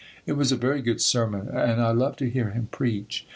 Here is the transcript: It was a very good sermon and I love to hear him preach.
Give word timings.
It 0.25 0.31
was 0.33 0.51
a 0.51 0.55
very 0.55 0.81
good 0.81 0.99
sermon 0.99 1.47
and 1.49 1.79
I 1.79 1.91
love 1.91 2.15
to 2.15 2.25
hear 2.31 2.49
him 2.49 2.69
preach. 2.71 3.27